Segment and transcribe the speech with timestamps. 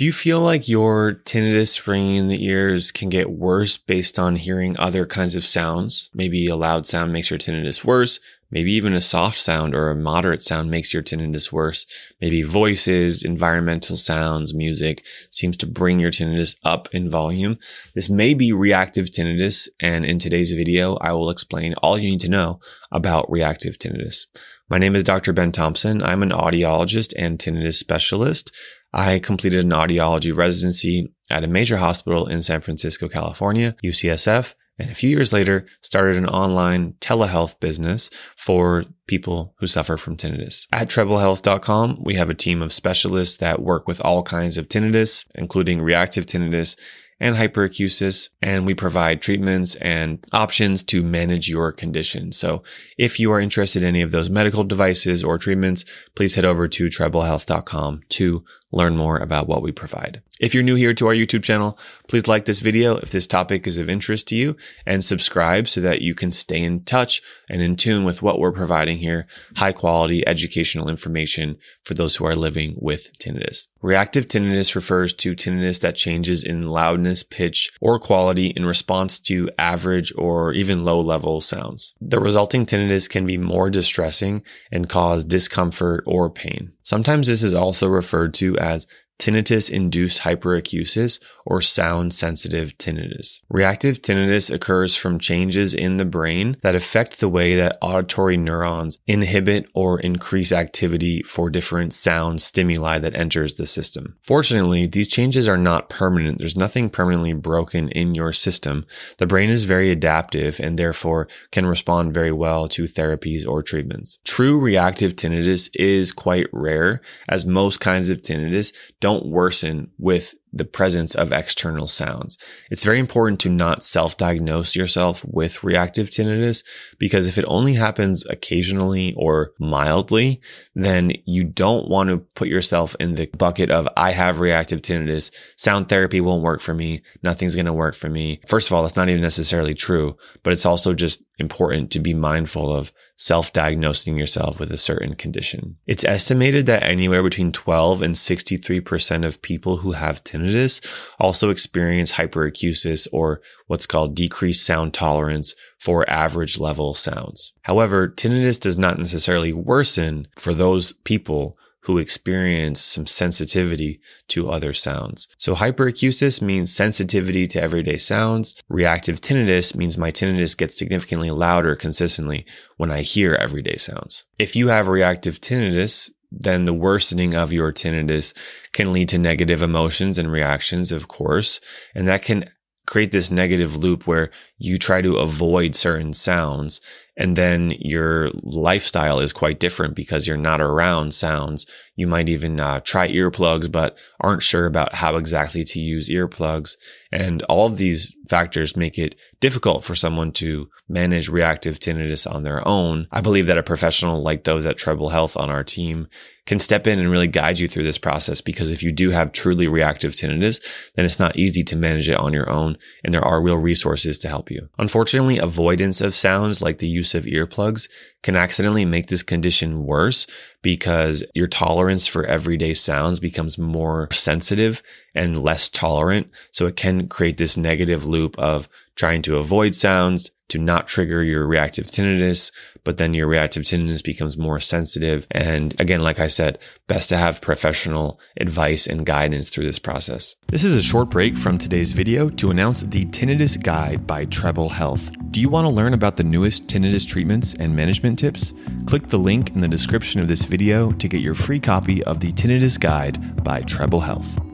[0.00, 4.36] Do you feel like your tinnitus ringing in the ears can get worse based on
[4.36, 6.08] hearing other kinds of sounds?
[6.14, 8.18] Maybe a loud sound makes your tinnitus worse.
[8.50, 11.86] Maybe even a soft sound or a moderate sound makes your tinnitus worse.
[12.20, 17.58] Maybe voices, environmental sounds, music seems to bring your tinnitus up in volume.
[17.94, 19.68] This may be reactive tinnitus.
[19.78, 22.60] And in today's video, I will explain all you need to know
[22.90, 24.26] about reactive tinnitus.
[24.68, 25.32] My name is Dr.
[25.32, 26.02] Ben Thompson.
[26.02, 28.52] I'm an audiologist and tinnitus specialist.
[28.92, 34.90] I completed an audiology residency at a major hospital in San Francisco, California, UCSF, and
[34.90, 40.66] a few years later started an online telehealth business for people who suffer from tinnitus.
[40.72, 45.26] At treblehealth.com, we have a team of specialists that work with all kinds of tinnitus,
[45.34, 46.76] including reactive tinnitus
[47.20, 52.32] and hyperacusis, and we provide treatments and options to manage your condition.
[52.32, 52.62] So
[52.96, 56.66] if you are interested in any of those medical devices or treatments, please head over
[56.66, 60.22] to treblehealth.com to learn more about what we provide.
[60.40, 63.66] If you're new here to our YouTube channel, please like this video if this topic
[63.66, 67.60] is of interest to you and subscribe so that you can stay in touch and
[67.60, 72.34] in tune with what we're providing here, high quality educational information for those who are
[72.34, 73.66] living with tinnitus.
[73.82, 79.50] Reactive tinnitus refers to tinnitus that changes in loudness, pitch, or quality in response to
[79.58, 81.94] average or even low level sounds.
[82.00, 86.72] The resulting tinnitus can be more distressing and cause discomfort or pain.
[86.82, 88.86] Sometimes this is also referred to as
[89.18, 93.40] tinnitus induced hyperacusis or sound sensitive tinnitus.
[93.48, 98.98] Reactive tinnitus occurs from changes in the brain that affect the way that auditory neurons
[99.06, 104.16] inhibit or increase activity for different sound stimuli that enters the system.
[104.22, 106.38] Fortunately, these changes are not permanent.
[106.38, 108.86] There's nothing permanently broken in your system.
[109.18, 114.18] The brain is very adaptive and therefore can respond very well to therapies or treatments.
[114.24, 120.64] True reactive tinnitus is quite rare as most kinds of tinnitus don't worsen with the
[120.64, 122.36] presence of external sounds.
[122.70, 126.64] It's very important to not self-diagnose yourself with reactive tinnitus
[126.98, 130.40] because if it only happens occasionally or mildly,
[130.74, 135.30] then you don't want to put yourself in the bucket of I have reactive tinnitus.
[135.56, 137.02] Sound therapy won't work for me.
[137.22, 138.40] Nothing's going to work for me.
[138.46, 142.14] First of all, that's not even necessarily true, but it's also just important to be
[142.14, 145.76] mindful of self-diagnosing yourself with a certain condition.
[145.86, 150.84] It's estimated that anywhere between 12 and 63% of people who have tinnitus
[151.18, 157.52] also experience hyperacusis or what's called decreased sound tolerance for average level sounds.
[157.62, 164.72] However, tinnitus does not necessarily worsen for those people who experience some sensitivity to other
[164.72, 165.28] sounds.
[165.38, 168.54] So hyperacusis means sensitivity to everyday sounds.
[168.68, 172.44] Reactive tinnitus means my tinnitus gets significantly louder consistently
[172.76, 174.24] when I hear everyday sounds.
[174.38, 178.34] If you have reactive tinnitus, then the worsening of your tinnitus
[178.72, 181.60] can lead to negative emotions and reactions, of course,
[181.94, 182.48] and that can
[182.86, 186.80] create this negative loop where you try to avoid certain sounds
[187.20, 191.66] and then your lifestyle is quite different because you're not around sounds.
[192.00, 196.78] You might even uh, try earplugs, but aren't sure about how exactly to use earplugs.
[197.12, 202.42] And all of these factors make it difficult for someone to manage reactive tinnitus on
[202.42, 203.06] their own.
[203.12, 206.08] I believe that a professional like those at Treble Health on our team
[206.46, 209.30] can step in and really guide you through this process because if you do have
[209.30, 210.60] truly reactive tinnitus,
[210.96, 212.76] then it's not easy to manage it on your own.
[213.04, 214.68] And there are real resources to help you.
[214.78, 217.88] Unfortunately, avoidance of sounds like the use of earplugs
[218.22, 220.26] can accidentally make this condition worse
[220.62, 224.82] because your tolerance for everyday sounds becomes more sensitive
[225.14, 226.28] and less tolerant.
[226.50, 231.22] So it can create this negative loop of trying to avoid sounds to not trigger
[231.22, 232.50] your reactive tinnitus,
[232.84, 235.26] but then your reactive tinnitus becomes more sensitive.
[235.30, 236.58] And again, like I said,
[236.88, 240.34] best to have professional advice and guidance through this process.
[240.48, 244.70] This is a short break from today's video to announce the Tinnitus Guide by Treble
[244.70, 245.10] Health.
[245.30, 248.52] Do you want to learn about the newest tinnitus treatments and management tips?
[248.86, 252.18] Click the link in the description of this video to get your free copy of
[252.18, 254.49] the Tinnitus Guide by Treble Health.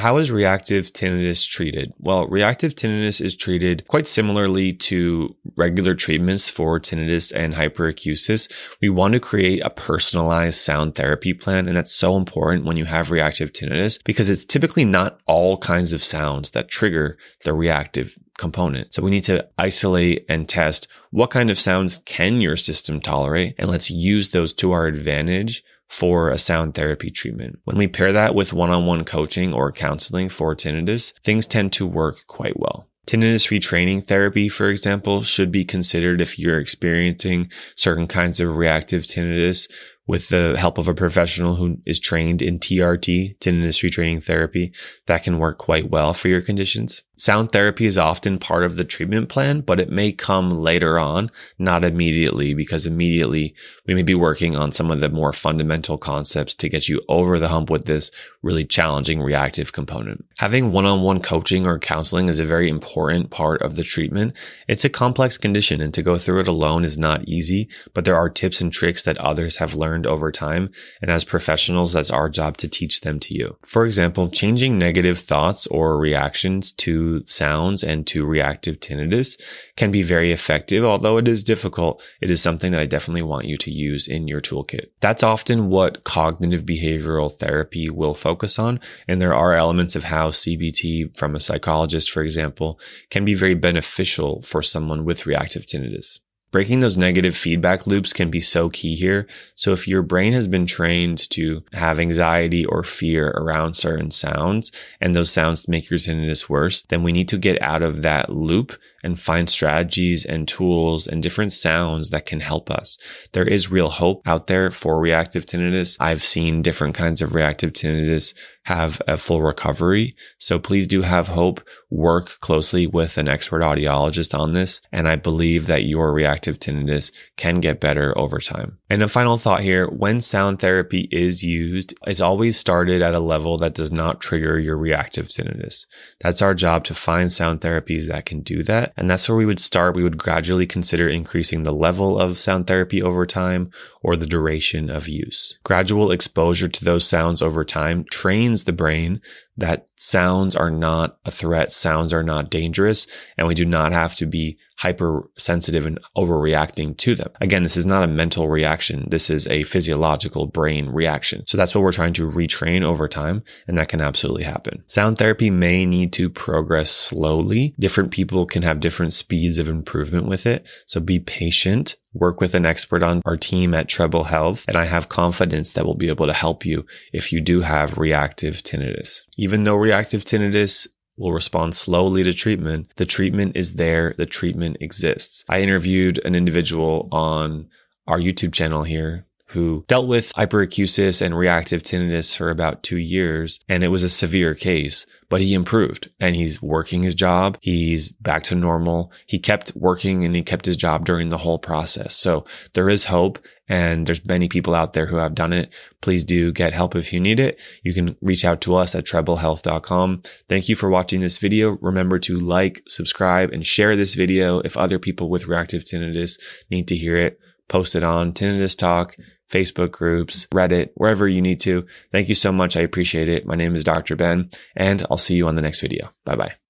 [0.00, 1.92] How is reactive tinnitus treated?
[1.98, 8.50] Well, reactive tinnitus is treated quite similarly to regular treatments for tinnitus and hyperacusis.
[8.80, 11.68] We want to create a personalized sound therapy plan.
[11.68, 15.92] And that's so important when you have reactive tinnitus because it's typically not all kinds
[15.92, 18.94] of sounds that trigger the reactive component.
[18.94, 23.54] So we need to isolate and test what kind of sounds can your system tolerate
[23.58, 27.58] and let's use those to our advantage for a sound therapy treatment.
[27.64, 32.26] When we pair that with one-on-one coaching or counseling for tinnitus, things tend to work
[32.28, 32.88] quite well.
[33.06, 39.02] Tinnitus retraining therapy, for example, should be considered if you're experiencing certain kinds of reactive
[39.02, 39.68] tinnitus
[40.06, 44.72] with the help of a professional who is trained in TRT, tinnitus retraining therapy,
[45.06, 47.02] that can work quite well for your conditions.
[47.20, 51.30] Sound therapy is often part of the treatment plan, but it may come later on,
[51.58, 53.54] not immediately, because immediately
[53.86, 57.38] we may be working on some of the more fundamental concepts to get you over
[57.38, 58.10] the hump with this
[58.42, 60.24] really challenging reactive component.
[60.38, 64.34] Having one-on-one coaching or counseling is a very important part of the treatment.
[64.66, 68.16] It's a complex condition and to go through it alone is not easy, but there
[68.16, 70.70] are tips and tricks that others have learned over time.
[71.02, 73.58] And as professionals, that's our job to teach them to you.
[73.62, 79.40] For example, changing negative thoughts or reactions to sounds and to reactive tinnitus
[79.76, 80.84] can be very effective.
[80.84, 84.28] Although it is difficult, it is something that I definitely want you to use in
[84.28, 84.86] your toolkit.
[85.00, 88.80] That's often what cognitive behavioral therapy will focus on.
[89.08, 92.78] And there are elements of how CBT from a psychologist, for example,
[93.10, 96.18] can be very beneficial for someone with reactive tinnitus.
[96.52, 99.28] Breaking those negative feedback loops can be so key here.
[99.54, 104.72] So if your brain has been trained to have anxiety or fear around certain sounds
[105.00, 108.30] and those sounds make your tinnitus worse, then we need to get out of that
[108.30, 112.98] loop and find strategies and tools and different sounds that can help us.
[113.32, 115.96] There is real hope out there for reactive tinnitus.
[116.00, 120.14] I've seen different kinds of reactive tinnitus have a full recovery.
[120.38, 121.60] So please do have hope.
[121.88, 124.80] Work closely with an expert audiologist on this.
[124.92, 128.78] And I believe that your reactive tinnitus can get better over time.
[128.88, 133.20] And a final thought here, when sound therapy is used, it's always started at a
[133.20, 135.86] level that does not trigger your reactive tinnitus.
[136.20, 138.62] That's our job to find sound therapies that can do
[138.96, 139.94] And that's where we would start.
[139.94, 143.70] We would gradually consider increasing the level of sound therapy over time
[144.02, 145.58] or the duration of use.
[145.64, 149.20] Gradual exposure to those sounds over time trains the brain
[149.56, 151.72] that sounds are not a threat.
[151.72, 153.06] Sounds are not dangerous
[153.36, 157.28] and we do not have to be hypersensitive and overreacting to them.
[157.40, 159.06] Again, this is not a mental reaction.
[159.10, 161.46] This is a physiological brain reaction.
[161.46, 163.42] So that's what we're trying to retrain over time.
[163.68, 164.82] And that can absolutely happen.
[164.86, 167.74] Sound therapy may need to progress slowly.
[167.78, 170.66] Different people can have different speeds of improvement with it.
[170.86, 174.84] So be patient work with an expert on our team at Treble Health, and I
[174.84, 179.22] have confidence that we'll be able to help you if you do have reactive tinnitus.
[179.36, 180.86] Even though reactive tinnitus
[181.16, 185.44] will respond slowly to treatment, the treatment is there, the treatment exists.
[185.48, 187.68] I interviewed an individual on
[188.06, 193.58] our YouTube channel here who dealt with hyperacusis and reactive tinnitus for about two years.
[193.68, 197.58] And it was a severe case, but he improved and he's working his job.
[197.60, 199.12] He's back to normal.
[199.26, 202.14] He kept working and he kept his job during the whole process.
[202.14, 202.44] So
[202.74, 205.70] there is hope and there's many people out there who have done it.
[206.00, 207.58] Please do get help if you need it.
[207.82, 210.22] You can reach out to us at treblehealth.com.
[210.48, 211.76] Thank you for watching this video.
[211.80, 216.86] Remember to like, subscribe, and share this video if other people with reactive tinnitus need
[216.88, 217.40] to hear it.
[217.68, 219.14] Post it on Tinnitus Talk,
[219.50, 221.86] Facebook groups, Reddit, wherever you need to.
[222.12, 222.76] Thank you so much.
[222.76, 223.46] I appreciate it.
[223.46, 224.16] My name is Dr.
[224.16, 226.10] Ben, and I'll see you on the next video.
[226.24, 226.69] Bye bye.